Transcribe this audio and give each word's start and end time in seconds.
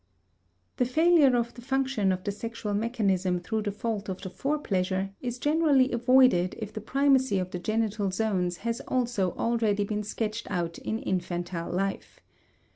The 0.77 0.85
failure 0.85 1.35
of 1.37 1.53
the 1.53 1.61
function 1.61 2.11
of 2.11 2.23
the 2.23 2.31
sexual 2.31 2.73
mechanism 2.73 3.39
through 3.39 3.61
the 3.61 3.71
fault 3.71 4.09
of 4.09 4.19
the 4.19 4.31
fore 4.31 4.57
pleasure 4.57 5.11
is 5.21 5.37
generally 5.37 5.91
avoided 5.91 6.55
if 6.57 6.73
the 6.73 6.81
primacy 6.81 7.37
of 7.37 7.51
the 7.51 7.59
genital 7.59 8.09
zones 8.09 8.57
has 8.65 8.81
also 8.87 9.33
already 9.33 9.83
been 9.83 10.01
sketched 10.01 10.49
out 10.49 10.79
in 10.79 10.97
infantile 10.97 11.69
life. 11.71 12.19